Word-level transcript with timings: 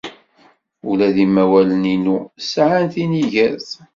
Ula 0.89 1.07
d 1.15 1.17
imawlan-inu 1.25 2.17
sɛan 2.49 2.85
tinigert. 2.93 3.69